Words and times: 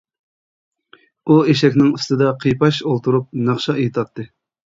ئۇ 1.25 1.35
ئېشەكنىڭ 1.51 1.91
ئۈستىدە 1.97 2.31
قىيپاش 2.45 2.81
ئولتۇرۇپ 2.89 3.27
ناخشا 3.51 3.77
ئېيتاتتى. 3.83 4.27